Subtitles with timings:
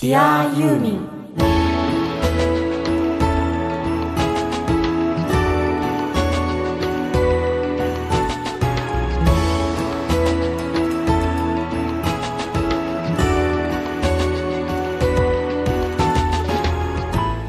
[0.00, 1.06] Dear ユーミン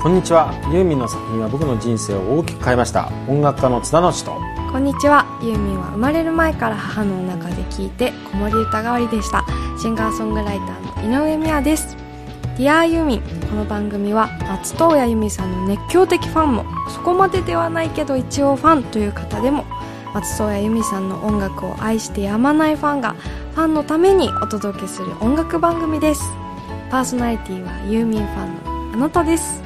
[0.01, 0.53] こんにちは。
[0.73, 3.09] ユーミンの作品は僕の人生を大きく変えました。
[3.29, 4.37] 音楽家の津田のと。
[4.73, 5.25] こんにちは。
[5.41, 9.45] ユーミンは生まれる前から母のお腹で聞いて子守歌代わりでした。
[9.79, 12.00] シンガーソングライターの井上美也です
[12.57, 19.65] Dear ユミンこの番組は松任谷由実さんの熱狂的ファンもそこまでではないけど一応ファンという方でも
[20.13, 23.13] 松任谷由実さんの音楽を愛してやまないファンが
[23.55, 26.23] ファンのためにお届けする音楽番組です。
[26.89, 29.63] パーソナリティはユーミンファンのあなたです。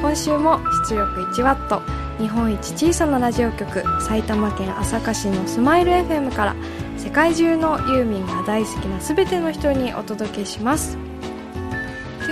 [0.00, 1.82] 今週も出力1ワット。
[2.22, 6.56] 日本一小さなラジオ局埼玉県朝霞市のスマイル FM から
[6.96, 11.07] 世界中のユーミンが大好きな全ての人にお届けします。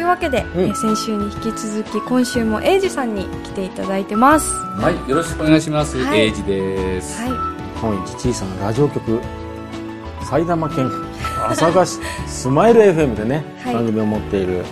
[0.06, 0.70] いうわけで、うん。
[0.70, 4.54] え先週に引き続き今週もエイジさんに来ていただいてます。
[4.54, 5.98] ははい、よろしくお願いします。
[5.98, 6.20] はい。
[6.20, 7.22] エイジです。
[7.22, 7.26] い。
[7.26, 7.32] 日
[7.80, 9.20] 本一小さなラジオ局
[10.22, 10.90] 埼玉県
[11.48, 13.74] 朝霞市スマイル FM でね、 はい。
[13.74, 14.64] 番組を持っているは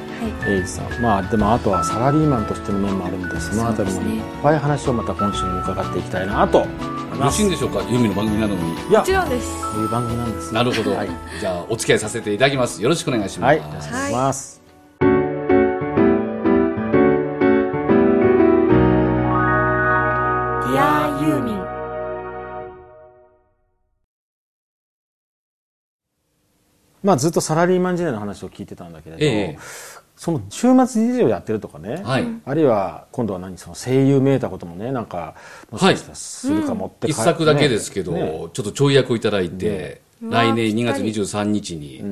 [0.49, 0.53] い。
[0.53, 1.03] エイジさん。
[1.03, 6.67] まあでもあとはサラリーマンとしての面もあるんでそのあたりもいっぱい話をまた今週も伺っていきたいなとよ
[7.21, 7.81] ろしいんでしょうか？
[7.89, 8.73] ユーミンの番組なのに。
[8.89, 9.01] いや。
[9.01, 9.61] もちろんです。
[9.73, 10.55] そういう番組なんです。
[10.55, 10.95] なるほど。
[10.95, 11.09] はい、
[11.41, 12.83] じゃあ、お付き合いさせていただきます。
[12.83, 13.51] よろしくお願いします。
[13.51, 14.64] はい、よろしくお願いします、
[27.05, 29.59] まあずっとサラリーマン時代の話を聞いてたんだけれど、ええ。
[30.17, 32.27] その週末 DJ をやってるとかね、はい。
[32.45, 35.35] あるいは今度は何その声優めいたこともねなんか
[35.71, 38.21] もしかしたらするかもって、一作だけですけど、ね。
[38.53, 40.31] ちょっとちょい役をいただいて、うん。
[40.31, 42.03] 来年2月うわぴった23日に、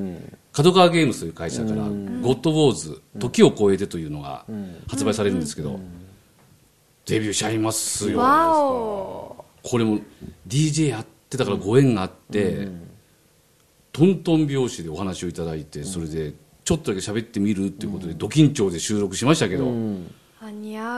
[0.52, 4.44] 角川ゲームズという会社から、ゴッドウォーズ、時を超えてというのが
[4.88, 5.80] 発売されるんですけど、
[7.06, 8.18] デビューしちゃいますよ。
[8.18, 10.00] これも
[10.46, 12.68] DJ やってたからご縁があって、
[13.92, 16.32] トントン拍子でお話をいただいて、それで
[16.64, 19.70] ちょっとだけ喋ってみるっていうことで、ド緊張で収録しましたけど、で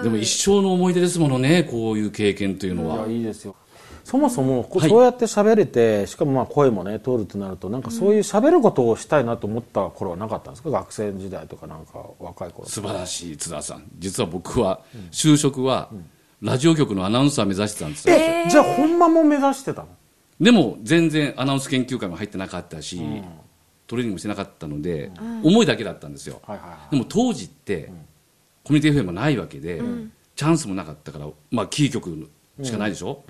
[0.09, 2.97] も一生の思い出ですものね、こういう経験というのいは。
[3.07, 3.57] やいいですよ。
[4.05, 10.69] そもそもそうやって喋れてしかもまあ声もね通るとなるとなんかそういう喋ることをしたいなと思った頃はなかったんですか？
[10.69, 13.85] 学生時代とかなんか若い頃素晴らしい津田さん。
[13.99, 15.89] 実は僕は、就職は、
[16.43, 18.15] ラジオ局のアナウンサー目指してたんですよ。
[18.15, 19.89] えじゃあ本間も目指してたの？
[20.41, 23.01] でも全然アナウンス研究会も入ってなかったし、
[23.87, 25.11] トレーニングもしてなかったので、
[25.43, 26.41] 思いだけだったんですよ。
[26.47, 26.91] はいはいはい。
[26.91, 27.91] でも当時って、
[28.65, 29.83] コミュニティ FM もないわけで、
[30.37, 32.29] チャンスもなかったから、まあ、キー局
[32.63, 33.25] しかないでしょ、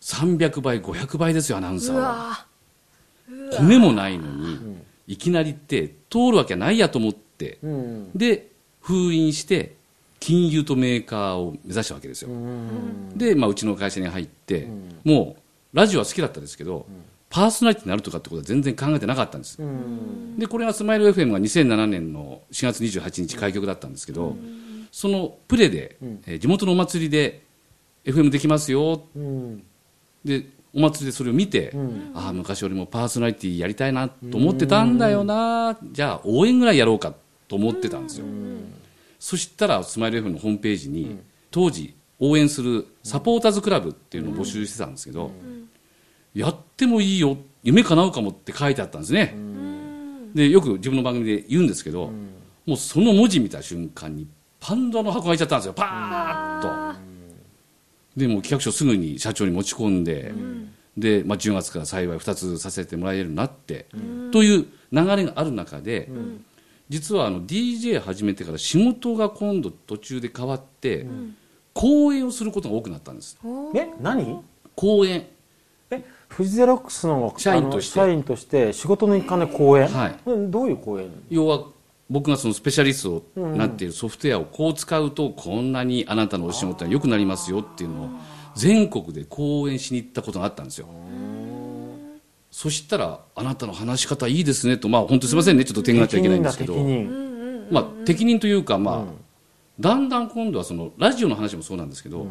[0.00, 2.06] 300倍500倍ですよアナウンサうーは。
[2.08, 2.46] わ
[3.58, 4.58] 米もないのに、
[5.06, 8.10] いきなりって通るわけはないやと思って、うん。
[8.14, 9.74] で封印して
[10.20, 12.30] 金融とメーカーを目指したわけですよ、
[13.16, 14.68] で、まあ、うちの会社に入って、
[15.04, 16.86] もうラジオは好きだったですけど、
[17.28, 19.58] パーソナリティになるとかってことは全然考えてなかったんです、
[20.38, 24.36] でこれがスマイル FM が2007年の4月28日開局だったんですけど、
[24.92, 25.96] そのプレで、
[26.26, 27.42] えー地元のお祭りで
[28.04, 29.02] FM できますよ。
[29.14, 29.62] うん。
[30.24, 31.72] でお祭りでそれを見て、
[32.14, 37.14] ああ昔俺もパーソナリティやりたいなと思ってたんだよな、じゃあ応援ぐらいやろうか
[37.48, 38.26] と思ってたんですよ、
[39.18, 41.18] そしたらスマイル FM のホームページに、
[41.50, 45.30] 当時応援するサポーターズクラブっていうのを募集してたんですけど、
[46.36, 49.34] やってもいいよ夢叶うかもって書いてあったんですね、
[50.34, 52.12] でよく自分の番組で言うんですけど、
[52.66, 54.28] もうその文字見た瞬間に
[54.60, 55.72] パンドラの箱が開いちゃったんですよ。
[55.72, 57.00] パーッと。
[58.16, 60.32] でもう企画書すぐに社長に持ち込んで、
[60.96, 63.86] で、まあ、10月から幸い2つさせてもらえるようになって、
[64.30, 66.10] という流れがある中で、
[66.88, 71.06] 実はあの DJ 始めてから仕事が今度途中で変わって、
[71.72, 73.38] 講演をすることが多くなったんです。
[73.74, 74.42] え何？
[74.74, 75.20] 講演。
[75.20, 75.35] え
[76.28, 77.94] フジゼロックスの社員として。
[77.94, 79.88] 社員として仕事の一環で講演。
[79.88, 80.16] はい。
[80.26, 81.10] うんどういう講演？
[81.30, 81.64] 要は
[82.08, 88.08] 僕がそのスペシャリストになっているソフトウェアをこう使うとこんなにあなたのお仕事は良くなりますよっていうのを
[88.54, 90.86] 全国で講演しに行ったことがあったんですよ。
[92.50, 94.88] そしたらあなたの話し方いいですねと。
[94.88, 95.64] まあ本当すみませんね。
[95.64, 96.74] ちょっと点がっちゃいけないんですけど。
[97.70, 99.26] まあ適任というかまあ
[99.80, 102.26] だんだん今度はそのラジオの話もそうなんですけど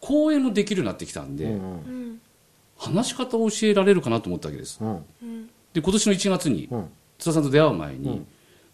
[0.00, 2.20] 講演もできるようになってきたんでうん
[2.76, 4.78] 話し方を教えられるかなと思ったわけです。
[4.82, 5.46] うん。
[5.72, 6.88] で今年の1月にうん。
[7.18, 8.26] 津田さんと出会う前に、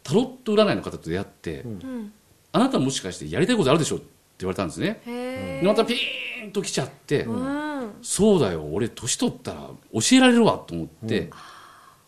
[0.03, 1.65] タロット占いの方と出会って、
[2.53, 4.07] あなたもしかしてやりたいことあるでしょって
[4.39, 5.01] 言われたんですね。
[5.07, 7.93] へでまたピーンと来ちゃって、えうん。
[8.03, 11.31] そうだよ俺年取ったら教えられるわと思って、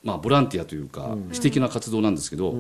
[0.02, 2.54] まあ、ボランティアというか、私的な活動なんですけど、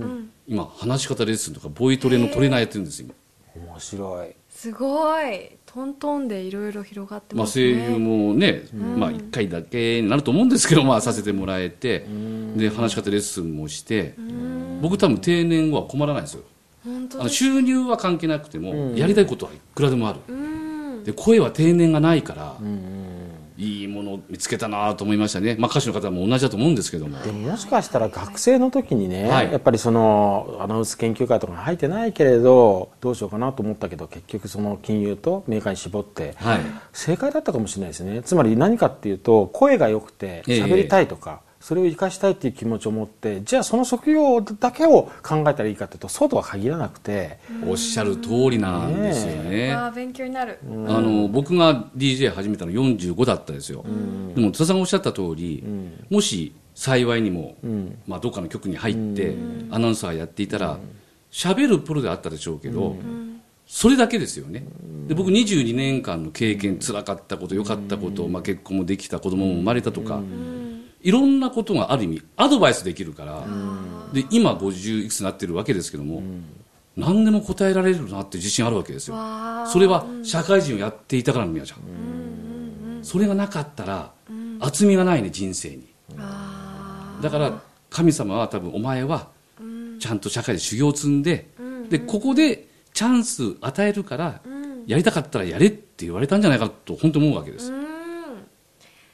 [0.46, 3.08] 今話し方レッスンとかボイトレのトレーナーやってるんですよ
[3.54, 3.64] 今。
[3.70, 4.28] 面白い。
[4.48, 12.06] すごいトントンでいろいろ広がってまあ、ます声ね、優もね、まあ、1回だけになると思うんですけど、まあ、させてもらえて、
[12.56, 14.14] で話し方レッスンもして、
[14.82, 16.42] 僕多分定年後は困らないですよ。
[17.18, 21.04] あの収入は関係なくても、やりたいことはいくらでもある、うん。
[21.04, 23.01] で声は定年がないから、いいも
[24.28, 27.20] 見つけたなと思いましたね、まあ、歌手の方も同じだと思うんですけども。
[27.22, 29.52] でももしかしたら学生の時にね、はい。
[29.52, 36.60] やっぱりそのアナウンス研究会とかに入ってないけれどどうしようかなと思ったけど結局その金融とメーカーに絞って、はい。
[36.92, 38.22] 正解だったかもしれないですね。
[38.22, 49.72] つまり何かっていうと声が良くてええ喋りたいとか、それを生かしたいっていう気持ちを持ってじゃあその職業だけを考えたらいいかっていうとそうとは限らなくて、おっしゃる通りなんですよね。
[49.72, 50.66] ああ勉強になる、あ
[51.00, 53.84] の僕が DJ 始めたの45だったですよ、
[54.34, 55.62] でも津田さんがおっしゃった通り、
[56.10, 57.56] もし幸いにも、
[58.08, 59.36] まあ、どっかの局に入って、
[59.70, 60.78] アナウンサーやっていたら
[61.30, 62.96] 喋、るプロであったでしょうけど、
[63.66, 64.64] それだけですよね。
[65.06, 70.20] で僕22年間の経験辛かったこと良かったこと、まあ、結婚もできた子供も生まれたとか、
[71.02, 73.44] いろんなことがある意味アドバイスできるから、
[74.12, 76.22] で今50いくつになってるわけですけども、
[76.96, 79.16] 何でも答えられるなって自信あるわけですよ。
[79.66, 81.78] それは社会人をやっていたからの宮ちゃん、
[83.02, 84.12] それがなかったら、
[84.60, 85.86] 厚みがないね人生に。
[86.18, 87.18] あ。
[87.22, 89.28] だから神様は多分お前は
[89.98, 91.48] ちゃんと社会で修行を積んで、
[91.88, 94.40] でここでチャンス与えるから、
[94.86, 97.72] やりたかったらやれって言われたんじゃないかと本当に思うわけです、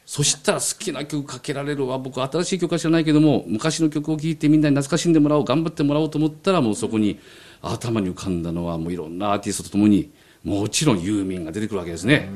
[0.09, 7.21] そしたら好きな曲かけられるわ僕新しい曲は知らないけども昔の曲を聴いてみんなに懐かしんでもらおう頑張ってもらおうと思ったらもうそこに
[7.61, 10.11] 頭に浮かんだのはもういろんなアーティストとともに
[10.45, 12.27] もちろんユーミンが出てくるわけですね。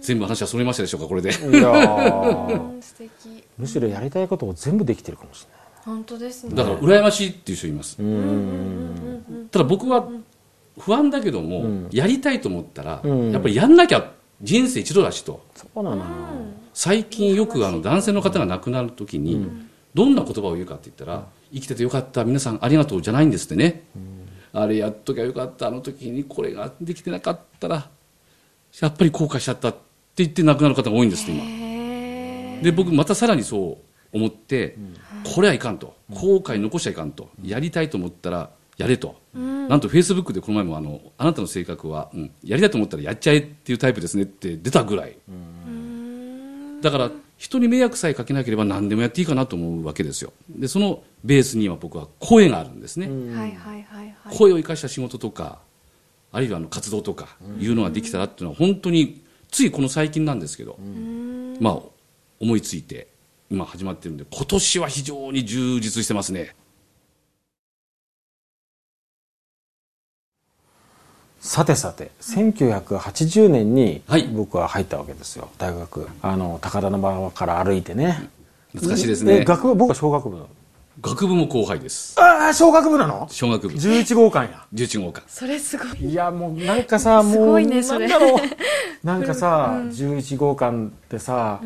[0.00, 1.30] 全部話はそれましたでしょうかこれで。
[1.30, 2.72] いやー。
[2.74, 3.10] うん素敵。
[3.56, 5.84] むしろやりたいことを全部できてるかもしれない。
[5.84, 6.54] 本当ですね。
[6.56, 7.96] だから羨ましいっていう人います。
[9.52, 10.08] ただ僕は
[10.80, 13.30] 不安だけども、やりたいと思ったら、ん。
[13.30, 15.46] やっぱりやんなきゃ人生一度だしと。
[15.54, 16.02] そうなのよ
[16.76, 19.48] 最近よくあの男性の方が亡くなる時に、
[19.94, 23.84] どんな言葉を言うかって言ったら、生きててよかった皆さんありがとうじゃないんですってね、
[24.52, 27.88] あれやっときゃよかったあの時にこれができてなかったら
[28.78, 29.78] やっぱり後悔しちゃったって
[30.16, 31.44] 言って亡くなる方が多いんですって今。
[31.46, 33.78] へで僕またさらにそ
[34.12, 34.76] う思って、
[35.34, 35.96] これはいかんと。
[36.10, 45.16] 後悔残しちゃいかんと、やりたいと思ったらやれと、なんとフェイスブックでこの前もあのあなたの性格は、うんやりたいと思ったらやっちゃえっていうタイプですねって出たぐらい、
[46.86, 50.32] だから人に迷惑さえかけなければ何でもやっていいかなと思うわけですよ。
[50.48, 54.36] でそのベースには僕は声があるんですね、ーはいはいはいはい。
[54.36, 55.58] 声を生かした仕事とか
[56.30, 60.78] あるいはあの活動とかいうのができたらっていうのは本当についこの最近なんですけど、
[61.58, 61.78] まあ
[62.38, 63.08] 思いついて
[63.50, 66.54] 今始まってるんで今年は非常に充実してますね
[71.46, 74.24] さてさて1980年にはい。
[74.26, 75.48] 僕は入ったわけですよ。
[75.58, 76.08] 大学。
[76.20, 78.28] あの高田馬場から歩いてね。
[78.72, 79.44] 懐かしいですね。
[79.44, 80.44] 学部僕は小学部
[81.00, 82.20] 学部も後輩です。
[82.20, 83.28] ああ小学部なの？
[83.30, 83.74] 小学部。
[83.74, 84.66] 11号館や。
[84.74, 85.24] 11号館。
[85.28, 86.10] それすごい。
[86.10, 88.08] いやもうなんかさもうすごいねそれ。
[88.08, 88.40] なんだろう。
[89.06, 91.60] なんかさ、11号館ってさ、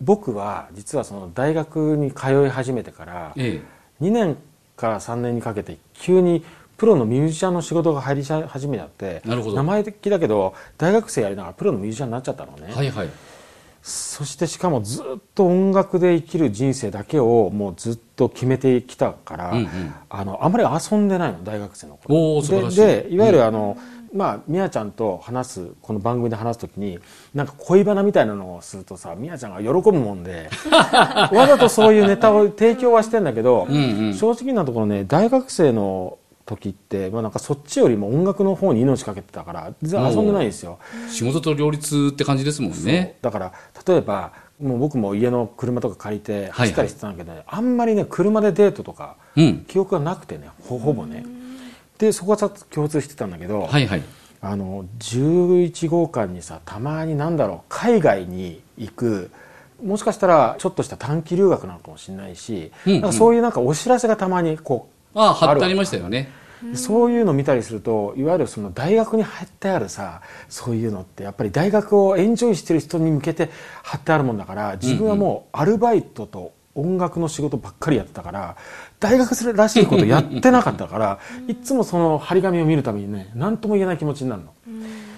[0.00, 3.60] 僕は実はその大学に通い始めてからえ
[4.00, 4.36] 2年
[4.76, 6.44] から3年にかけて急に
[6.76, 9.56] プロのミュージシャンの仕事が入り始めちゃってなるほど。
[9.56, 13.08] 生意気だけど大学生やりながらプロのミュージシャンになっちゃったのね、えはいはい。
[13.82, 19.94] そしてしかもずっと音楽で生きる人生だけをもうずっと決めてきたから、うんうん。
[20.10, 22.14] あのあまり遊んでないの大学生の頃。
[22.16, 22.80] おー素晴らしい。
[22.80, 23.78] ででいわゆるあの、
[24.12, 26.98] まあみやちゃんと話すこの番組で話すときに
[27.34, 34.14] なんか恋バナみたいなのをするとさみやちゃんが喜ぶもんで わざとそういうネタを提供はしてんだけど、うんうん。
[34.14, 40.78] 正直なところね大学生の時って、まあ、なんかそっちよりも音楽の方に命かけてたから全然遊んでないんですよ。
[41.10, 43.18] 仕事と両立って感じですもんね。
[43.20, 43.52] だから
[43.86, 49.64] 例えばもう僕も家の車とか借りて走ったりしてたんだけどね、あんまりね車でデートとかうん。
[49.68, 51.26] 記憶がなくてねほほぼね。
[51.98, 54.02] でそこはちょっと共通してたんだけど、はいはい。
[54.40, 59.30] あの11号館にさたまになんだろう海外に行く
[59.84, 63.12] もしかしたらちょっとした短期留学なのかもしれないし、うんうん。
[63.12, 66.30] そういうなんかお知らせがたまにこうああ貼ってありましたよね。
[66.74, 73.50] そういうの見たりするといわゆるその大学に貼ってあるさそういうのってやっぱり大学をエンジョイしてる人に向けて
[73.82, 78.56] 貼ってあるもんだから自分はもうアルバイトと音楽の仕事ばっかりやってたから
[79.00, 84.52] 大学らしいことやってなかったからいつもその張り紙を見るたびにね何とも言えない気持ちになるの。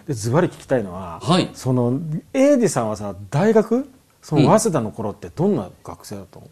[0.07, 1.51] でズバリ聞きたいのは、はい。
[1.53, 2.01] その
[2.33, 3.91] 英二さんはさ大学
[4.23, 6.49] その早稲田の頃ってどんな学生だったの、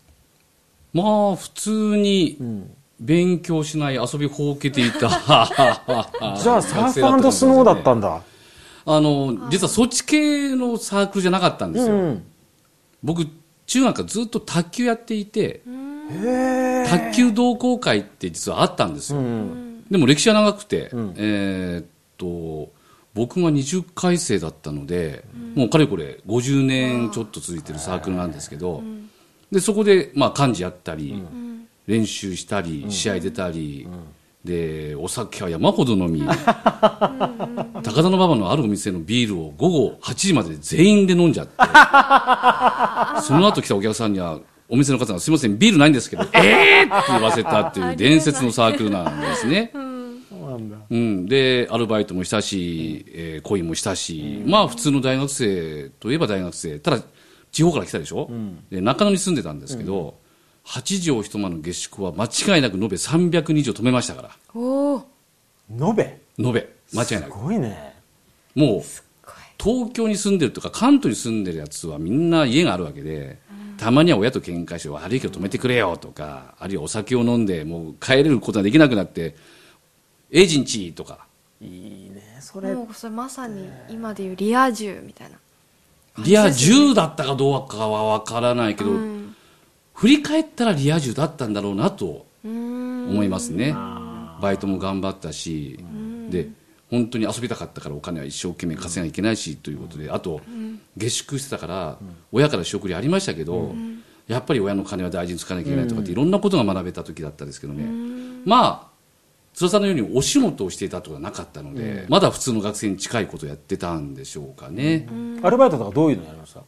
[0.92, 2.38] まあ普通に
[3.00, 4.98] 勉強しない遊びほうけていた。
[5.00, 8.22] じゃあサーフスノーだったんだ。
[8.88, 12.22] あの実はそっち系のサークルじゃなかったんですよ、うん
[13.02, 13.26] 僕
[13.66, 15.60] 中学からずっと卓球やっていて
[16.88, 21.14] 卓球同好会って実はあったんですよ、うんでも歴史は長くて、ん。
[21.16, 21.86] えーっ
[22.16, 22.74] と
[23.14, 25.24] 僕が20回生だったので、
[25.54, 28.82] もうかれこれ50年ちょっと続いてるサークルなんですけど、
[29.50, 31.24] でそこで、まあ、幹事やったり、
[31.86, 33.88] 練習したり試合出たり、
[34.44, 41.52] でお酒は山ほど飲み高田馬場のあるお店のビールを午後8時まで全員で飲んじゃって
[43.26, 44.38] その後来たお客さんには
[44.68, 46.38] お店の方が「すいませんビールないんですけどえ
[46.86, 49.70] えー!」って言わせたっていう伝説のサークルなんですね。
[49.72, 50.76] そうなんだ。
[50.88, 57.02] うん、でアルバイトもしたし、えー恋もしたし、まあ普通の大学生といえば大学生ただ
[57.52, 58.28] 地方から来たでしょ、
[58.70, 60.14] で中野に住んでたんですけど、
[60.66, 64.30] 8畳一間の下宿は間違いなく延べ300人以上止めましたから。
[64.52, 65.06] おお
[65.70, 66.20] 延べ？
[66.38, 66.68] 延べ。
[66.92, 67.94] 間違いなすくごいね。
[68.54, 68.82] もう
[69.58, 73.38] 東京に住んでるとか関東に住んでるやつはみんな家があるわけで、
[73.78, 79.36] たまには親と喧嘩して悪いけど止めてくれよとかあるいはお酒を飲んでもう帰れることができなくなって
[80.30, 81.26] エージンチーとか。
[81.60, 82.74] いいねそれ。
[82.74, 85.38] もうそれまさに今でいうリア充みたいな
[86.24, 89.25] リア充だったかどうかは分からないけど、うん
[89.96, 95.82] 振り返ったらリア充だったんだろうなと思いますね、バイトも頑張ったし、
[96.30, 96.50] で
[96.90, 100.42] 本当に遊びたかったからお金は一生懸命稼がなきゃいけないしということであと、
[100.96, 101.98] 下宿してたから、
[102.30, 103.74] 親から仕送りありましたけど、
[104.28, 107.86] やっぱり親の金は大事に使わなきゃいけないとかっていろんなことが学べた時だったですけどね、
[108.44, 108.96] まあ
[109.54, 115.08] 津田さんのようにお仕事をしていたとかなかったので、まだ普通の学生に近いことをやってたんでしょうかね、
[115.42, 116.60] アルバイトとかどういうのやりました？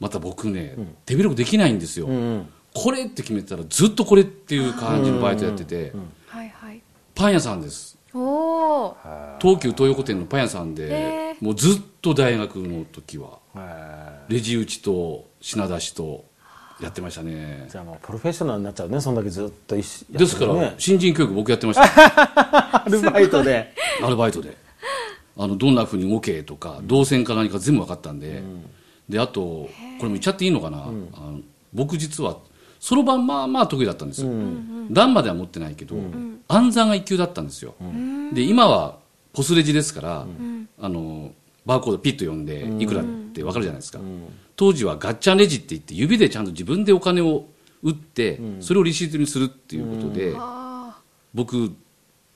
[0.00, 5.94] また僕ね、手広くできないんですよ、うんこれって決めてたらずっとこれっていう感じのバイトやってて、
[6.26, 6.82] はいはい。
[7.14, 7.96] パン屋さんです。
[8.12, 16.24] 東急東横店のパン屋さんへでもうずっと大学の時はへレジ打ちと品出しと
[16.80, 17.64] やってましたね。
[17.66, 22.84] ーじゃあもうプロフェッショナルになっちゃうねそんだけずっと一緒やってるですから、ね新人教育僕やってました。
[22.84, 23.72] アルバイトで。
[24.02, 24.56] アルバイトで。
[25.38, 28.42] あのどんなふうに動けとか動線か何か全部分かったんで、
[29.08, 29.70] であとこ
[30.00, 31.40] れも言っちゃっていいのかな、あの
[31.72, 32.38] 僕実は
[32.80, 34.30] そろばんまあまあ得意だったんですよ、
[34.90, 35.96] 段までは持ってないけど、
[36.48, 37.74] 暗算が1級だったんですよ、
[38.32, 38.98] で今は
[39.32, 40.26] ポスレジですから、
[40.80, 41.32] あの
[41.64, 44.00] バーコードピッと読んでいくらって分かるじゃないですか、
[44.56, 47.46] 当時はガッチャンレジって言って指でちゃんと自分でお金を
[47.82, 50.98] 打って、それをレシートにするっていうことで、あ
[51.34, 51.72] 僕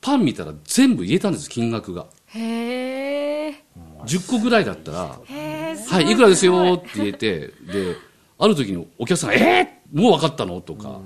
[0.00, 3.64] パン見たら全部言えたんです金額がーへえ
[4.04, 5.60] 10個ぐらいだったらへえ
[5.90, 6.16] 「はいい。
[6.16, 7.97] くらですよ」って言えてで
[8.38, 11.00] ある時にお客さんが「えー、もう分かったの?」とか。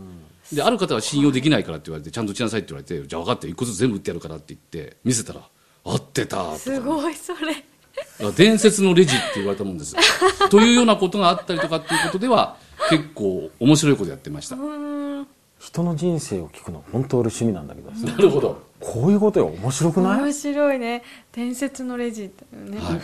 [0.53, 5.41] である方は信用できないからって言われてちゃんと打ちなさいって言われて「じゃあ分かって1個ずつ全部打ってやるから」って言って見せたら
[5.85, 7.65] 「合ってた」とかすごいそれ。
[8.37, 9.97] 伝説のレジって言われたもんです
[10.51, 12.57] というようなことがあったりとかっていうことでは
[12.91, 14.57] 結構面白いことやってました。
[14.57, 15.27] な
[15.59, 18.17] 人の人生を聞くの本当俺趣味なんだけどさ。
[18.19, 19.47] るほど、こういうことよ。
[19.47, 20.21] 面白くない？
[20.21, 21.03] 面白いね。
[21.33, 22.27] 伝説のレジ。
[22.27, 23.01] ってね、はい、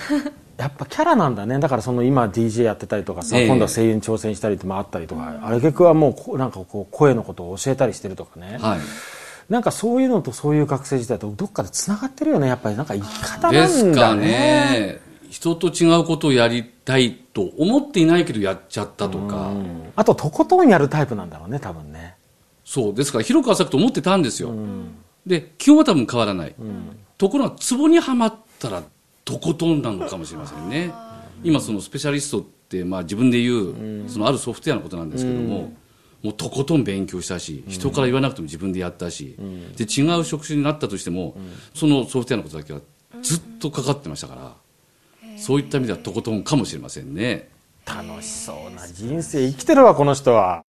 [0.58, 1.58] やっぱキャラなんだね。
[1.58, 3.46] だからその今 DJ やってたりとかさ、ええ。
[3.46, 8.80] 今度は声優に挑戦したりとかあったりとか、あれ結局はもうこうなんかこう声のことを教えたりしてるとかね、はい。
[9.48, 12.46] なんかそういうのとそういう学生時代とどっかでつながってるよね。
[12.46, 14.22] やっぱりなんか生き方でなんだすかね。
[14.22, 19.92] ね人と違うことをやりたいと思っていないけどやっちゃったとか、うん。
[19.96, 22.16] あととことんやるタイプなんだろうね多分ね。
[22.64, 22.94] そう。
[22.94, 24.52] ですから広く浅くと思ってたんですよ、
[25.30, 26.54] で基本は多分変わらない、
[27.16, 28.82] ところがツボにはまったら
[29.24, 30.92] とことんなのかもしれませんね。
[31.44, 35.72] 今そのスペシャリストって、まあ、自分で言う、そのあるソフトウェアのことなんですけども、
[36.22, 39.36] もうとことん勉強したし人から言わなくても自分でやったし、
[39.76, 41.36] で違う職種になったとしても、
[41.74, 42.80] そのソフトウェアのことだけは
[43.22, 47.48] ずっとかかってましたから、そういった意味ではとことんかもしれませんね。
[47.86, 50.64] 楽しそうな人生生きてるわこの人は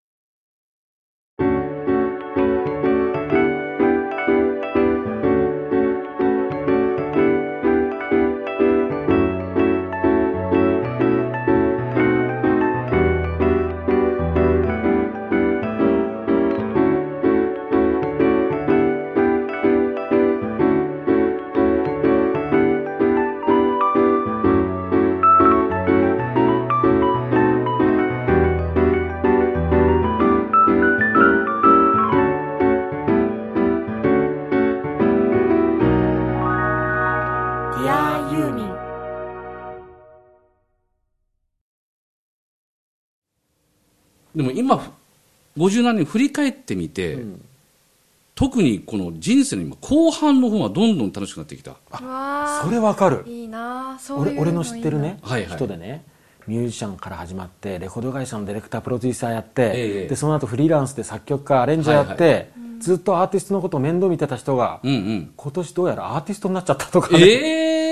[44.57, 44.91] 今ふ
[45.57, 47.19] 50何年振り返ってみて、
[48.35, 51.75] 特にこの人生の今後半の方がどんどん楽しくなってきた。
[52.05, 53.23] わそれわかる。
[53.25, 53.97] いいな。
[53.99, 55.55] そういう俺俺の知ってるね、はいはい。
[55.55, 56.03] 人でね。
[56.47, 62.45] ミュージシャンから始まってレコード会社のディレクタープロデューサーやって、ええでその後フリーランスで作曲家アレンジャーやって、はいは
[62.79, 65.33] ずっとアーティストのことを面倒見てた人が、うんうん。
[65.35, 67.86] 今年どうやらアーティストになっちゃったとかね、ええー、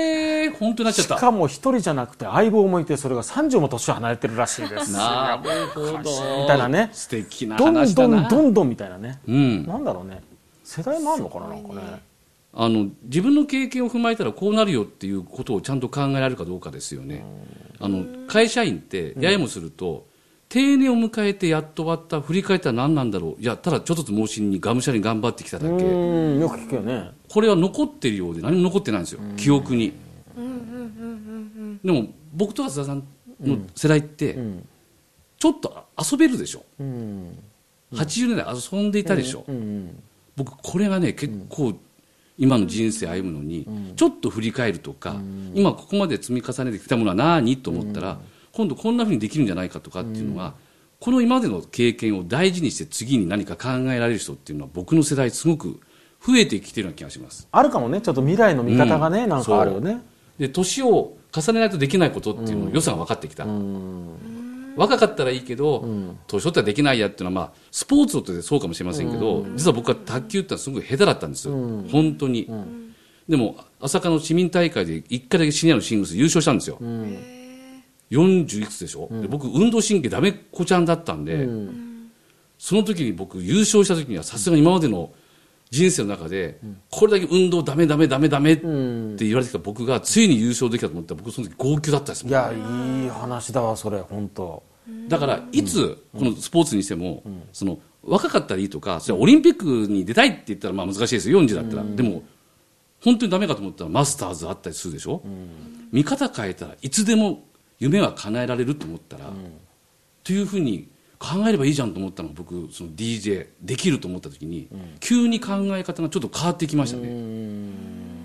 [0.58, 4.92] 本当になっちゃっしたかも一人じゃなくて相棒もいてそれが30も年離れてるらしいです。
[4.96, 5.98] なるほど。
[6.42, 6.90] みたいなね。
[6.92, 9.66] 素敵などんどんどんどんみたいなね、うん。
[9.66, 10.22] なんだろうね。
[10.64, 12.02] 世代もあるのかななんかね。
[12.58, 17.24] あの自分の経験を踏まえたらこうなるよっていうことをちゃんと考えられるかどうかですよね。
[17.78, 20.06] あの会社員ってややもすると、
[20.48, 23.42] 定年を迎えてやっと終わった振り返ったら何なんだろう。
[23.42, 25.70] いやただちょっとずつ盲信にがむしゃらに頑張ってきただけ。
[25.70, 26.40] うん。
[26.40, 27.10] よく聞くよね。
[27.28, 29.20] これは残ってるようで何も残ってないんですよ。
[29.36, 29.92] 記憶に。
[30.36, 33.04] でも僕と浅田さん
[33.40, 34.66] の世代ってん。
[35.38, 36.64] ちょっと遊べるでしょ。
[36.80, 37.38] うん。
[37.92, 40.02] 80年代遊んでいたでしょ、うん
[40.34, 41.74] 僕これがね結構
[42.36, 43.66] 今の人生歩むのに
[43.96, 45.16] ちょっと振り返るとか、
[45.54, 48.18] 今ここまで積み重ねてきたものは何と思ったら、
[48.52, 50.52] 今度こんなふうにできるんじゃないかとかっていうのが、
[51.00, 55.80] この今までの経験を大事にして次に何か考えられる人っていうのは僕の世代すごく
[56.22, 57.48] 増えてきてるような気がします。
[57.50, 58.02] あるかもね。
[58.02, 59.28] ちょっと未来の見方がね、うん。
[59.30, 60.02] なんかあるよね
[60.38, 63.46] で年を重ねないとできないことっていうのの良さが分かってきた、
[64.76, 65.86] 若かったらいいけど、
[66.26, 71.54] 年取ったらできないやっていうのは、まあ、スポーツとってそうかもしれませんけど、実は僕は卓球ってのはすごく下手だったんですよ、
[71.90, 72.48] 本当に、
[73.28, 76.78] でも朝霞の市民大会で1回だけシニアのシングルス優勝したんですよ、
[78.10, 81.48] 40いくつでしょ、で僕運動神経ダメっ子ちゃんだったんで、
[82.58, 85.10] その時に僕優勝した時にはさすがに今までの
[85.70, 86.58] 人生の中で、
[86.90, 88.62] これだけ運動ダメダメダメダメって
[89.24, 92.30] 言われてきた僕がついに優勝できたと思ったら僕その時号泣だったんですもん。
[92.30, 94.62] いやいい話だわそれ本当。
[95.08, 101.40] だからいつこのスポーツにしても、その若かったらいいとかそれはオリンピックに出たいって言ったらまあ難しいですよ。
[101.42, 102.22] 40だったら、でも
[103.02, 105.22] 本当にダメかと思ったらマスターズあったりするでしょ、
[105.90, 107.44] 見方変えたらいつでも
[107.80, 109.32] 夢は叶えられると思ったら、
[110.22, 114.68] というふうに考えればいいじゃんと思ったのが僕その DJ できると思った時に、
[115.00, 117.08] 急に考え方がちょっと変わってきましたね、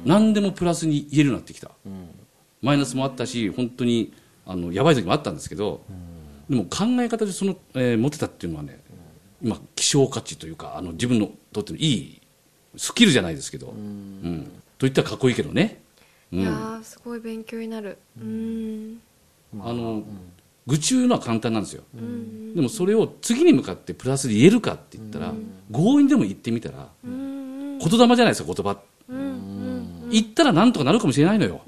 [0.05, 1.71] 何でもプラスに言えるようになってきた、
[2.61, 4.13] マイナスもあったし本当に
[4.45, 5.81] あのやばい時もあったんですけど、
[6.49, 8.81] でも考え方でその、えー持ってたっていうのはね
[9.41, 12.21] 今希少価値というかあの自分のとってのいい
[12.75, 14.43] スキルじゃないですけど、うん。
[14.77, 15.81] と言ったらかっこいいけどね、
[16.31, 16.39] うん。
[16.39, 17.97] いやーすごい勉強になる。
[18.19, 19.01] うん。
[19.59, 20.03] あの
[20.67, 21.83] 愚痴を言うのは簡単なんですよ、
[22.55, 25.33] でもそれを次に向かってプラスで言えるかって言ったら、
[25.71, 28.79] 強引でも言ってみたら、言霊じゃないですか言葉、
[30.11, 31.61] 言ったらなんとかなるかもしれないのよ、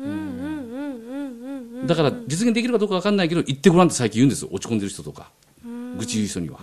[1.87, 5.31] だから実現できるかどうか分かんないけど言ってごらんって最近言うんですよ落ち込んでる人とか、
[5.97, 6.59] 愚痴言う人には、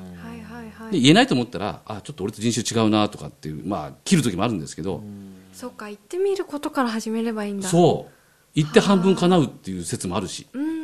[0.92, 5.02] でい言えないと思ったらあちょっと俺と人種違うなとかっていうまあ切る時もあるんですけど、
[5.52, 7.68] そっか言ってみることから始めればいいんだ。
[7.68, 8.12] そう。
[8.52, 10.79] 言って半分叶うっていう説もあるし、うん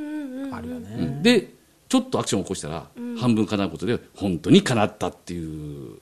[0.52, 1.22] あるよね、うん。
[1.22, 1.52] で
[1.88, 5.98] ちょっとアクションを起こしたら、半分叶うことで本当に叶ったっていう。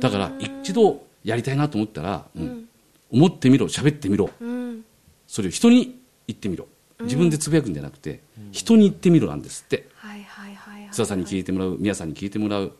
[0.00, 2.68] だから一度やりたいなと思ったら、うん。
[3.10, 4.30] 思ってみろ喋ってみろ。
[4.40, 4.84] うん。
[5.26, 6.66] それを人に言ってみろ。
[7.00, 8.20] 自分でつぶやくんじゃなくて、
[8.52, 9.88] 人に言ってみろなんですって。
[9.94, 12.72] はいはいはいはい津田さんに聞いてもらう宮さんに聞いてもらう、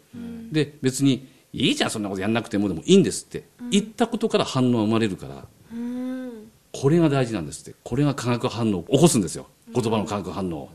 [0.51, 5.43] で別にいいじゃんそんなことやんなくてもでもいいんですって、言ったことから反応が生まれるからうん
[6.73, 7.79] これが大事なんですって。
[7.83, 9.47] これが化学反応を起こすんですよ。
[9.75, 10.71] 言葉の化学反応、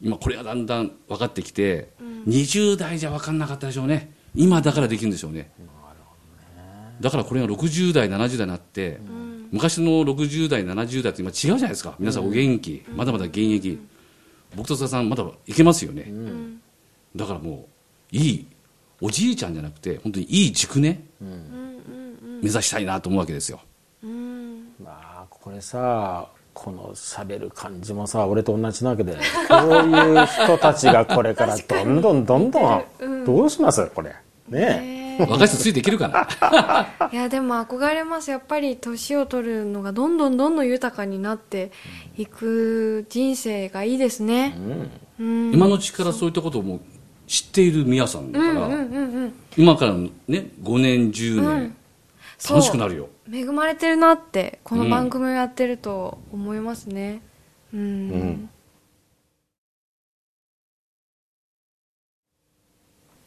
[0.00, 1.90] 今これがだんだん分かってきて、
[2.26, 4.12] 20代じゃ分かんなかったでしょうね。
[4.34, 5.50] 今だからできるんでしょうね。
[7.00, 8.98] だからこれが60代70代になって、
[9.50, 11.94] 昔の60代70代って今違うじゃないですか。
[11.98, 13.78] 皆さんお元気、まだまだ現役。
[14.56, 16.10] 僕と津田さんまだいけますよね、
[17.14, 17.68] だからも
[18.10, 18.46] ういい
[18.98, 21.04] おじいちゃんじゃなくて本当にいい熟年、
[22.40, 23.60] 目指したいなと思うわけですよ
[24.82, 32.60] まあこれさこの喋る感じもさ俺と同じなわけでこういう人たちがこれから どんどんどんど
[33.06, 33.86] んどうします？
[33.94, 34.14] これ。
[34.48, 35.26] ねえ。
[35.28, 37.10] 若い人ついていけるかな？
[37.12, 38.30] いやでも憧れます。
[38.30, 41.70] やっぱり年を取るのがどんどんどんどん豊かになって
[42.16, 44.56] いく人生がいいですね。
[45.20, 45.52] うん。
[45.52, 46.80] 今のうちからそういったことをもう
[47.26, 48.68] 知っている宮さんだから、
[49.56, 51.76] 今からのね5年10年、
[52.48, 57.20] 楽しくなるよ恵まれてるなってこの番組をやってると思いますね。
[57.74, 58.50] うん、うん。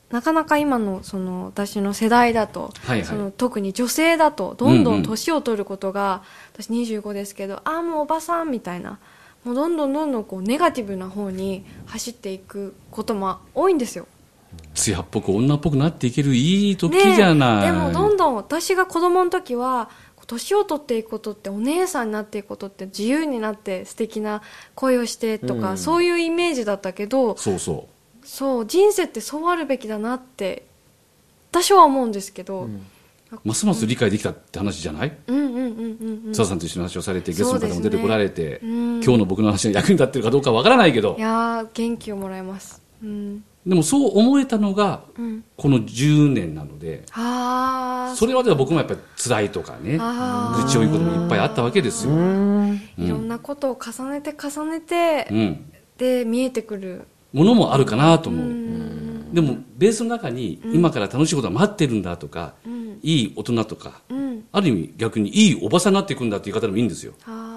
[0.10, 3.06] なかなか今のその私の世代だと、はいはい。
[3.06, 9.00] その特に女性だとどんどん年を取ることが、私25ですけどああもうおばさんみたいな
[9.44, 14.08] もうどんどんどんどんこうネガティブな方に走っていくことも多いんですよ
[14.74, 19.90] 艶っぽく女っぽくなっていけるいい時じゃない、ねえでもどんどん私が子供の時は
[20.28, 24.42] 年を取っていくことってお姉さんになっていくことって自由になって素敵な
[24.76, 25.78] 恋をしてとか、うん。
[25.78, 27.90] そういうイメージだったけどそうそ
[28.24, 30.66] そう人生ってそうあるべきだなって
[31.52, 32.88] 私は思うんですけど、うん。
[33.34, 35.18] うますます理解できたって話じゃない？
[35.28, 39.04] うん、うんうんうんうん津田さんと一緒に話をされてゲストの方も出てこられて、うん。
[39.04, 41.16] 今日の僕の話が役に立ってるかどうかわからないけど。
[41.18, 42.82] いやー元気をもらえます。
[43.04, 45.43] うんでもそう思えたのがうん。
[45.56, 52.82] この10年なのでああそれまでは僕もやっぱり辛いとかね愚痴を言うこともいっぱいあったわけですよ、うん。
[52.97, 57.06] いろんなことを重ねて重ねて、うん、で見えてくる。
[57.32, 59.34] ものもあるかなと思う、うん。
[59.34, 63.00] でもベースの中に今から楽しいことが待ってるんだとか、うん。
[63.04, 64.43] いい大人とかうん。
[64.52, 67.13] ある意味逆にいいおばさんになっていくんだっていう言い方でもいいんですよ。
[67.26, 67.51] あ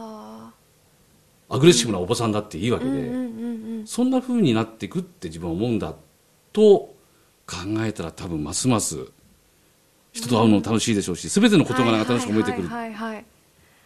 [1.48, 3.86] アグレッシブなおばさんだっていいわけで、あうんうんうんうん。
[3.86, 5.94] そんな風になっていくって自分は思うんだ
[6.52, 6.62] と
[7.46, 9.06] 考えたら多分ますます
[10.12, 12.68] 人と会うのも楽しいでしょうし全ての事柄が楽しく思えてくる。
[12.68, 13.24] はいはいはいはい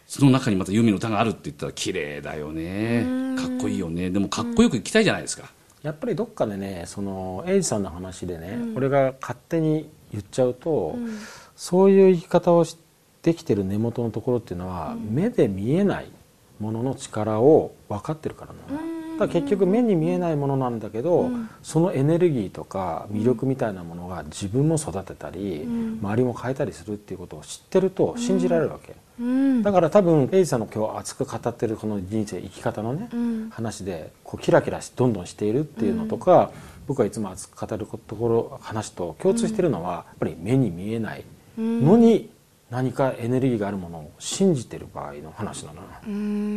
[0.09, 3.05] その中にまたユーミンの歌があるって言ったら綺麗だよね。
[3.07, 3.35] うん。
[3.35, 4.09] かっこいいよね。
[4.09, 5.51] でもかっこよく生きたいじゃないですか。
[5.83, 8.75] やっぱりどっかでねそのエイジさんの話でね、うん。
[8.75, 11.15] 俺が勝手に言っちゃうと、うん。
[11.55, 12.75] そういう生き方をし
[13.21, 16.11] てきてる根元のところっていうのは、目で見えない
[16.59, 19.17] ものの力を分かってるからなの、うん。
[19.17, 21.49] だ結局目に見えないものなんだけど、うん。
[21.63, 25.99] そのエネルギーとか魅力みたいなものが自分も育てたり、うん。
[26.01, 29.63] 周りも変えたりするっていうことを知ってると信じられるわけ、うん。
[29.63, 33.49] だから多分エイジさんの今日熱く語ってるこの人生生き方のね、うん。
[33.49, 36.51] 話でこうキラキラしどんどんしているっていうのとか、
[36.87, 41.23] 僕はいつも熱く語るところ話と共通してるのは、やっぱり目に見えない
[41.57, 42.31] のに
[42.69, 45.81] 何かエネルギーがあるものを信じてる場合の話なの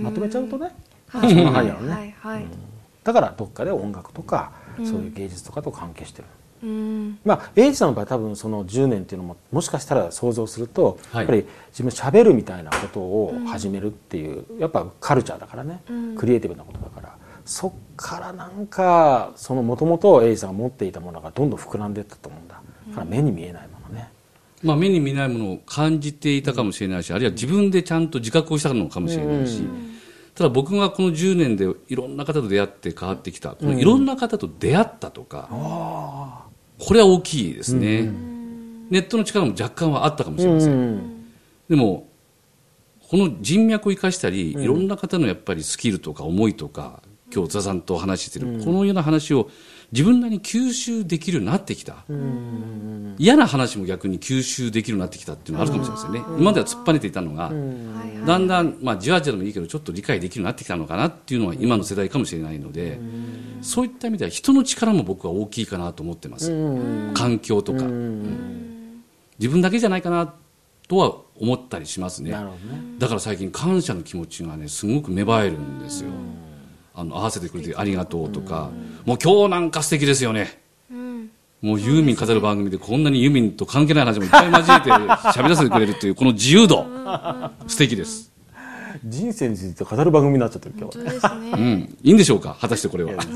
[0.03, 0.71] まとめちゃうとね、
[1.09, 1.37] はい。
[1.37, 2.45] やろね、はいはい
[3.05, 4.87] だからどっかで音楽とか、うん。
[4.87, 6.29] そういう芸術とかと関係してる。
[6.63, 7.19] うん。
[7.25, 11.23] まあ、エイジさんの場合多分その10年っていうのももしかしたら想像すると、はい。
[11.23, 16.17] やっぱり自分しゃべるみたいなことを始めるっていう、やっぱカルチャーだからね、うん。
[16.17, 17.17] クリエイティブなことだから。
[17.45, 22.63] そっからなんかそのもともとエイジさんが持っていたものがどんどん膨らんでいったと思うんだ。
[22.91, 23.69] だから目に見えない
[24.63, 29.65] まあ、目に見ないものを感じていたかもしれないし、あるいは自分でちゃんと自覚をしたのかもしれないし、
[30.35, 35.49] ただ僕がこの10年でいろんな方と出会って変わってきた、このいろんな方と出会ったとか、
[36.79, 38.03] これは大きいですね、
[38.91, 41.25] ネットの力も若干はあったかもしれません、うん。
[41.69, 42.09] でも
[43.09, 47.03] この人脈を生かしたり、いろんな方のやっぱりスキルとか思いとか
[47.35, 49.51] 今日津田さんとお話ししてる、このような話を
[49.93, 52.05] 自分なりに吸収できるようになってきた、
[53.19, 57.53] 嫌な話も逆に吸収できるようになってきたっていうのがあるかもしれませんね、今までは突っぱねていたのが、
[58.27, 63.01] だんだん、まあ、じわじわでもいいけどちょっと理解できるようになってきたのかなっていうのは今の世代かもしれないので、
[63.61, 66.51] そういった意味では人の力も僕は大きいかなと思ってます、
[67.15, 67.85] 環境とか、
[69.39, 70.35] 自分だけじゃないかな
[70.89, 72.33] とは思ったりしますね。
[72.33, 72.37] ね。
[72.99, 76.11] だから最近感謝の気持ちがねすごく芽生えるんですよ、
[76.95, 78.71] あの合わせてくれてありがとうとか、
[79.05, 80.61] もう今日なんか素敵ですよね。
[80.91, 81.31] うん。
[81.63, 86.85] もうユーミン語る番組でこんなにユーミンと関係ない話もいっぱい交えて喋らせてくれるっていう この自由度。
[87.69, 88.31] 素敵です。
[89.05, 91.97] 人生について語る番組になっちゃってる今日本当ですうねん。
[92.03, 92.57] いいんでしょうか？
[92.61, 93.15] 果たしてこれは。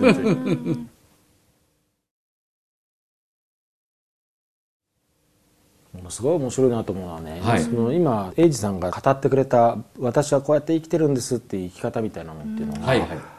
[6.09, 7.61] すごい面白いなと思うのはね、はい。
[7.63, 13.36] その今エイジさんが語ってくれた「私はこうやって生きてるんです」っていう生き方みたいなのっていうのが、はいはい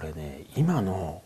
[0.00, 1.20] これね今の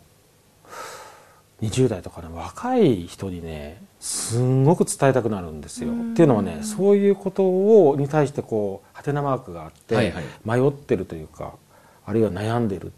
[1.62, 5.92] 20代とかの若い人にねすんごく伝えたくなるんですよ。
[5.92, 10.24] っていうのはねそういうことをに対してこうハテナマークがあって、はいはい。
[10.44, 11.54] 迷ってるというか
[12.04, 12.92] あるいは悩んでる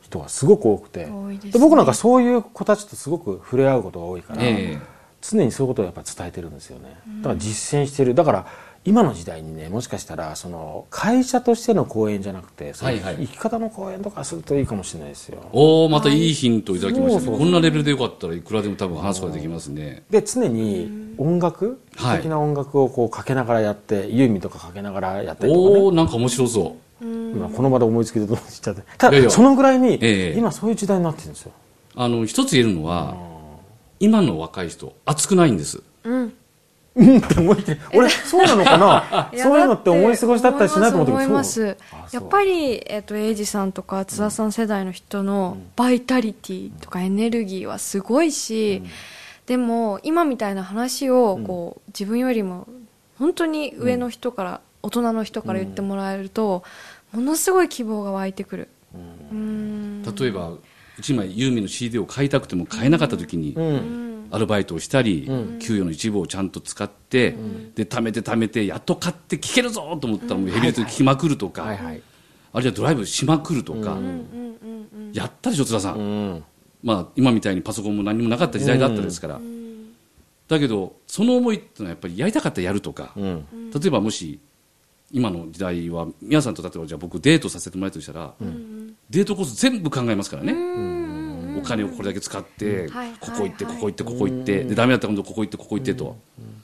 [0.00, 1.06] 人がすごく多くて。
[1.06, 1.38] ね。
[1.38, 4.78] で僕なんかそういう子たちとすごく触れ合うことが多いから、え
[5.20, 6.96] 常にそういうことをやっぱ伝えてるんですよね。
[7.18, 8.14] だから実践してる。
[8.14, 8.46] だから
[8.86, 13.16] 今の時代にねもしかしたらその会社としての講演じゃなくてそのはいはい。
[13.16, 15.38] 生き方の講演とかするといいかもしれないですよ。
[15.52, 20.04] おおまたいいヒントをいただきましたね、こんなレベルでよかったらいくらでも多分話すことができますね。
[20.08, 22.16] で常に音楽はい。
[22.18, 25.80] 素敵な音楽をこうかけながらやって、ユーミンとかかけながらやったりとかね。
[25.80, 29.10] おおなんか面白そ今この場で思いつきでどうしちゃってた？
[29.10, 29.28] いやいや。
[29.28, 30.38] だそのぐらいにええ。
[30.38, 31.52] 今そういう時代になってるんですよ。
[31.96, 33.16] うあの一つ言えるのは
[33.98, 35.82] 今の若い人熱くないんです。
[36.04, 36.32] うん
[36.96, 39.30] うんって思って俺そうなのかな？
[39.32, 41.76] やそういうのって思い過ごしだったりしないと思うけど思います。
[42.10, 48.82] やっぱり、えっとエイジさんとか津田さん世代の人のバイタリティとかエネルギーはすごいし、
[49.44, 52.66] でも今みたいな話をこう、自分よりも
[53.18, 56.64] 本当に上の人から、大人の人から言ってもらえると、
[57.12, 58.68] ものすごい希望が湧いてくる。
[58.94, 60.02] うん。
[60.02, 60.52] 例えば
[60.98, 65.26] 1枚ユーミンの CD を買いたくても買えなかった時に、うんアルバイトをしたり、
[65.60, 67.34] 給与の一部をちゃんと使って、
[67.74, 72.02] で貯めて貯めてやっと買って聴けるぞと思ったらもうヘビーリスト聴きまくるとか、はいはい。
[72.52, 73.98] あるいはドライブしまくるとか、
[75.12, 76.44] やったでしょ津田さん、うん。
[76.82, 79.40] まあ、今みたいにパソコンも何もなかった時代だったですから、
[80.48, 83.70] だけどその思いっていうのはやっぱりやりたかったらやるとか、うん。
[83.72, 84.38] 例えばもし
[85.12, 88.32] 今の時代は皆さんと例えばじゃあ僕デートさせてもらえるとしたら、
[89.10, 90.52] デートコース全部考えますからね、
[91.58, 96.16] お金をこれだけ使って、はいここ行ってはいここ行ってここ行って、でダメだったら今度ここ行ってここ行ってと、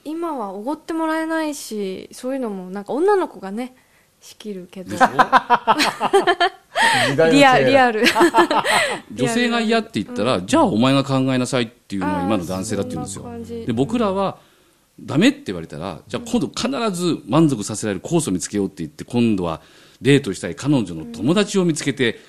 [0.05, 3.75] 今はおごってもらえないしそういうのもなんか女の子がね
[4.21, 4.97] 仕切るけど。
[7.31, 8.05] リアリアル。
[9.13, 13.67] 女性が嫌って言ったら、じゃあお前が考えなさいっていうのが今の男性だって言うんですよ。
[13.67, 14.39] で僕らは
[15.01, 19.61] ダメって言われたらじゃあ今度必ず満足させられるコースを見つけようって言って今度は
[20.01, 22.21] デートしたい彼女の友達を見つけて、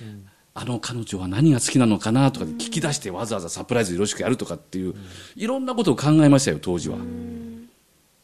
[0.56, 4.94] あの彼女は何が好きなのかなとか聞き出してわざわざサプライズよろしくやるとかっていう、
[5.36, 6.98] いろんなことを考えましたよ当時は、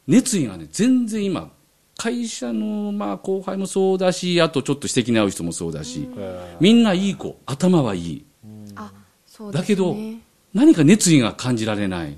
[0.08, 1.52] 熱意がね全然今
[1.98, 6.08] 会社のまあ後輩もそうだしあとちょっと指摘に合う人もそうだし、
[6.60, 8.26] みんないい子頭はいい。
[8.76, 8.92] あ
[9.26, 9.62] そうですね。
[9.62, 9.96] だけど
[10.54, 12.16] 何か熱意が感じられない、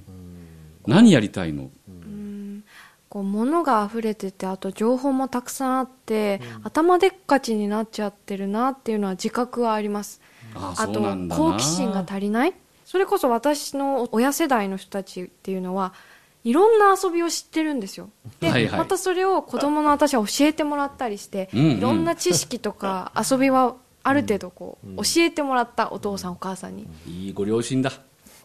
[0.88, 1.72] 何やりたいの？
[3.12, 10.22] こう物が溢れててあと情報もたくさんあって、頭でっかちになっちゃってるなっていうのは自覚はあります。
[10.56, 11.02] あああと
[11.36, 12.54] 好奇心が足りない。
[12.86, 15.94] それこそ私の親世代の人たちっていうのは
[16.46, 18.10] いろんな遊びを知ってるんですよ。
[18.40, 18.80] で、はいはい。
[18.80, 21.72] またそれを子供の私は教えてもらったりして、うんうん。
[21.80, 27.92] いろんな知識とか 遊びはある程度こう、教えてもらったお父さんお母さんに、いいご両親だ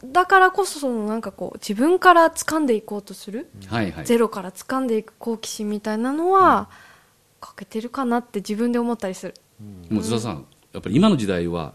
[0.05, 4.05] だからこそそのなんかこう自分から掴んでいこうとする、はいはい。
[4.05, 6.69] ゼロから掴んでいく好奇心みたいなのは、
[7.41, 9.35] 欠けてるかなって自分で思ったりする。
[9.91, 11.73] もう津田さんやっぱり今の時代は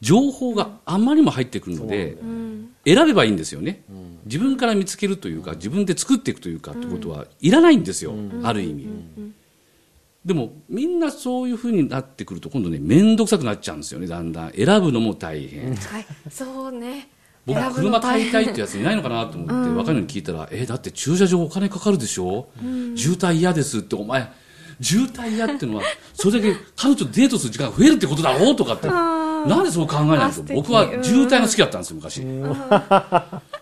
[0.00, 3.82] 情報があまりにも入ってくるので、うん選べばいいんですよね、
[4.26, 8.86] 自分から見つけるというか自分で作っていくというかってことはいらないんですよ、ある意味、
[10.22, 14.52] でもみんなそういうふうになってくると今度ね面倒くさくなっちゃうんですよねだんだん。
[14.52, 16.06] 選ぶのも大変、はい。
[16.30, 17.08] そうね
[17.46, 22.48] 僕車買いたいってやついないのかなと思って、若いのに聞いたら、えだって駐車場お金かかるでしょ、
[22.96, 24.30] 渋滞嫌ですって、お前、
[24.80, 25.82] 渋滞嫌ってのは、
[26.14, 30.24] それだけ彼女とデートする時間が増えるってことだろうとかって、なんでそう考えないの？
[30.24, 30.54] あ素敵。
[30.56, 32.22] 僕は渋滞が好きだったんですよ、昔。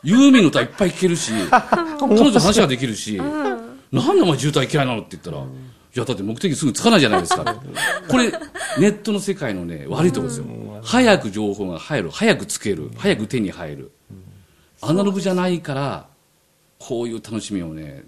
[0.04, 4.16] ユーミンの歌いっぱい聴けるし、彼女の話ができるし、なん。
[4.16, 5.38] でお前渋滞嫌いなのって言ったら、
[5.94, 7.44] いや、だって目的すぐつかないじゃないですか。
[8.08, 8.30] これ、
[8.78, 10.46] ネットの世界のね、悪いところですよ。
[10.82, 13.90] 早く情報が入る、早くつける、早く手に入る。
[14.80, 16.06] アナログじゃないから、
[16.78, 18.04] こういう楽しみをね、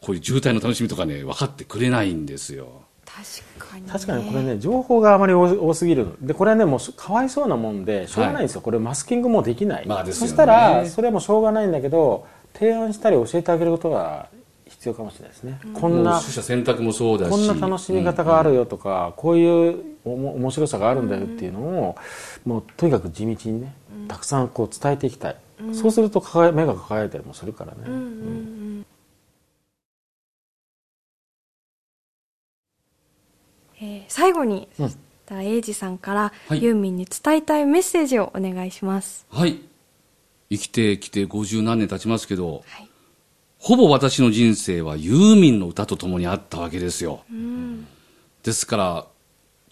[0.00, 2.82] こういう渋滞の楽しみとかね、分かってくれないんですよ。
[3.58, 6.14] 確かに、ね、確かにこれね情報があまり多多すぎる。
[6.20, 10.28] でこれはねもうかわいそうなもんでしょうがないんですよ、これマスキングもできない、まあですよね。
[10.28, 14.28] そしたらそれはもうしょうがないんだけど提案したり教えてあげることが
[14.78, 17.30] 必要かもしれないですね、こんもうな取捨選択もそうだし。
[17.30, 21.96] こんな楽しみ方があるよとか、こういうおも面白さがあるんだよっていうのを、
[22.44, 23.74] もうとにかく地道にね
[24.06, 25.36] たくさんこう伝えていきたい、
[25.72, 28.86] そうすると輝目が輝いたりもするからね、うんうんうん
[33.80, 34.96] えー最後に、うんそし
[35.30, 36.62] たら英二さんから、はい。
[36.62, 39.26] ユーミンに伝えたいメッセージをお願いします。
[39.30, 39.58] はい。
[40.50, 42.87] 生きてきて50何年経ちますけど、はい
[43.58, 47.24] ほぼ私の人生はユーミンの歌と共にあったわけですよ。
[47.30, 47.86] うん
[48.42, 49.06] ですから、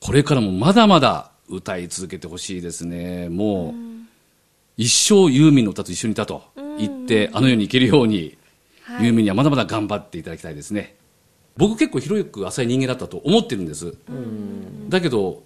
[0.02, 3.28] これからもまだまだ歌い続けてほしいですね。
[3.28, 3.74] もう、
[4.76, 6.42] 一生ユーミンの歌と一緒にいたと
[6.78, 10.94] 言って、あの世に行けるように、はいユーミンにはまだまだ頑張っていただきたいですね。
[11.56, 13.96] 僕結構広く浅い人間だったと思ってるんです。
[14.88, 15.42] だけど、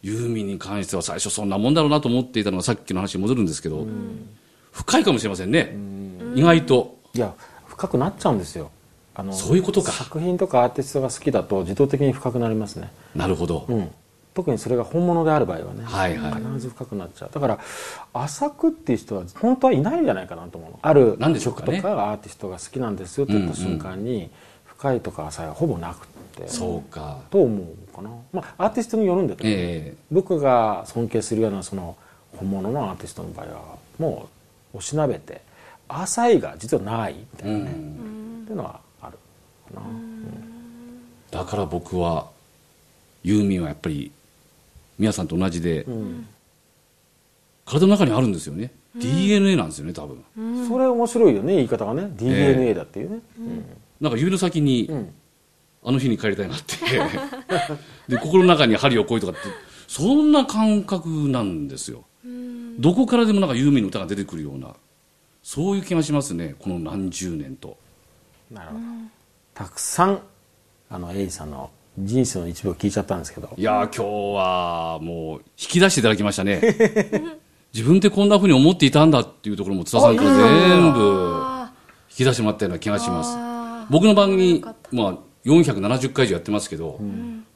[0.00, 3.86] ユーミンに関しては最初そんなもんだろうなと思っていたのがさっきの話に戻るんですけど、
[4.70, 5.76] 深いかもしれませんね。
[6.36, 6.98] 意外と。
[7.14, 7.34] いや
[7.82, 8.70] 深くなっちゃうんですよ。
[9.14, 9.90] あのそういうことか。
[9.90, 13.66] 作品とかアーティストが好きだと自動的に深くなりますね、なるほど。
[13.68, 13.90] うん、
[14.34, 16.34] 特にそれが本物である場合はね、はいはい。
[16.34, 17.30] 必ず深くなっちゃう。
[17.32, 17.58] だから
[18.14, 20.78] 浅くっていう人は本当はいないんじゃないかなと思うの。
[20.80, 21.78] あるなんでしょうかね。
[21.78, 24.30] 曲とかアーティストが好きなんですよって言った瞬間に、
[24.64, 26.48] 深いとか浅いはほぼなくって。
[26.48, 27.18] そうか。
[27.30, 29.94] と思うかな、まあ、アーティストによるんだけど、え。
[30.12, 31.96] 僕が尊敬するようなその
[32.36, 34.28] 本物のアーティストの場合はも
[34.72, 35.42] うおしなべて
[36.00, 38.42] 浅いが実はないみたえいなね、うん。
[38.42, 39.18] っていうのはある
[39.74, 39.86] かな、
[41.30, 42.30] だから僕は、
[43.22, 44.10] ユーミンはやっぱり、
[44.98, 46.28] 皆さんと同じで、うん
[47.64, 48.72] 体の中にあるんですよね。
[48.96, 50.22] DNA なんですよね、多分。
[50.68, 53.20] それ面白いよね言い方がね DNA だっていうね、
[54.00, 54.90] なんか指の先に、
[55.84, 56.76] あの日に帰りたいなって。
[58.08, 59.40] で、心の中に針をこいとかって、
[59.88, 62.04] そんな感覚なんですよ。
[62.78, 64.74] どこからでもなんかユーミンの歌が出てくるような。
[65.42, 67.76] そういう気がしますねこの何十年と。
[68.50, 68.80] なるほど、
[69.54, 70.22] たくさん
[70.90, 73.50] あのエイジさんの人生の一部を聞いちゃったんですけど。
[73.56, 76.60] いやー今日はもう引き出していただきましたね。
[77.74, 81.00] 自分ってこんなふうに思っていたんだっていうところも津田さんから全部
[81.42, 81.72] あ
[82.10, 83.36] 引き出してもらったような気がします。
[83.90, 87.00] 僕の番組まあ470回以上やってますけど、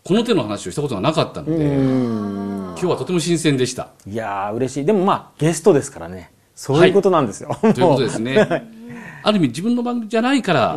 [0.04, 3.90] この手の話をしたことがなかったので、今日はとても新鮮でした。
[4.06, 4.84] いやー嬉しい。
[4.84, 8.66] でもまあゲストですからねそういうことなんですよ、 ということですね。
[9.22, 10.76] ある意味自分の番組じゃないから、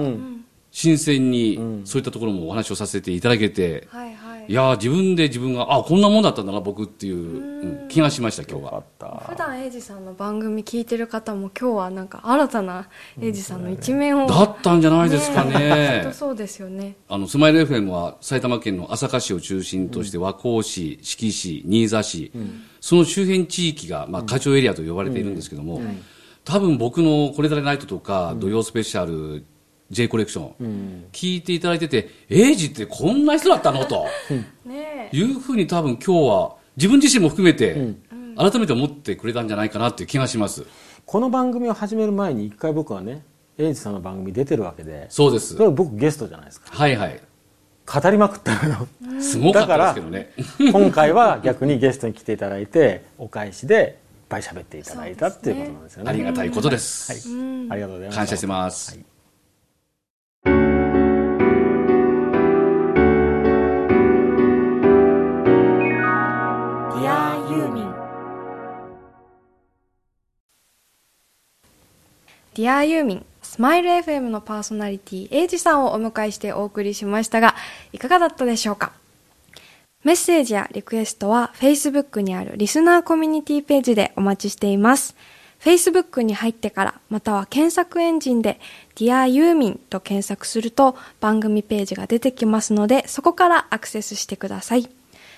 [0.71, 4.45] 新鮮にそういったところもお話をさせていただけて、はいはい。
[4.47, 8.75] いやー自分で自分があこんなもんだったんだな僕っていう、うん気がしました今日は。
[8.75, 9.23] あった。
[9.29, 12.87] 普段エイジさんの番組聞いてる方も今日はなんか新たな
[13.19, 16.01] エイジさんの一面を、だったんじゃないですかね。
[16.03, 16.95] とそうですよね。
[17.07, 22.31] あのスマイル FM は埼玉県の朝霞市を中心として和光市、志木市、新座市、
[22.81, 25.81] その周辺地域が、まあ、課長エリアと呼ばれているんですけども、
[26.45, 29.43] 多分僕のこれだけナイトとか、土曜スペシャル、
[29.91, 33.85] J コレクション、聞いていただいてて、エイジってこんな人だったの？
[33.85, 34.05] と
[34.65, 37.95] ねいうふうに多分今日は自分自身も含めて、
[38.37, 40.63] 改めて思ってくれたんじゃないかなっていう気がします。
[41.05, 43.23] この番組を始める前に一回僕はね
[43.57, 45.55] エイジさんの番組出てるわけでそうです。
[45.71, 46.67] 僕ゲストじゃないですか。
[46.71, 47.19] はいはい。
[47.91, 48.87] 語りまくったの
[49.19, 50.31] すごかったですけどね。
[50.71, 56.09] 今回は逆にゲストに来ていただいてお返しでいっぱい喋っていただいたっていうことなんですよね。
[56.11, 57.11] ありがたいことです。
[57.11, 58.17] はい、ありがとうございます。
[58.17, 58.91] 感謝してます。
[58.91, 59.05] はい。
[66.93, 67.93] ディアユーミン。
[72.53, 77.55] Dear ユーミンスマイル FM のパーソナリティエイジさんをお迎えしてお送りしましたが
[77.91, 78.91] いかがだったでしょうか？
[80.03, 85.15] メッセージやリクエストは Facebook にあるリスナーコミュニティページでお待ちしています。
[85.59, 88.59] Facebook に入ってからまたは検索エンジンで
[88.93, 94.87] Dear ユーミンと検索すると番組ページが出てきますのでそこからアクセスしてください。